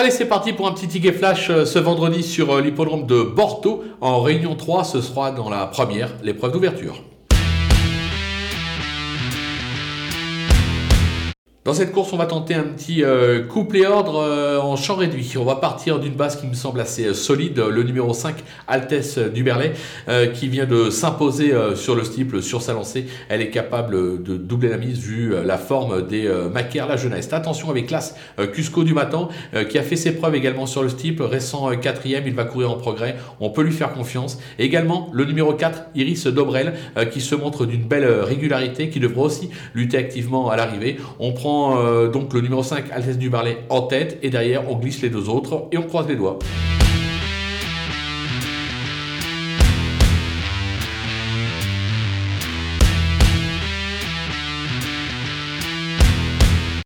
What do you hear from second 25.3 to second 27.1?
la forme des macaires, la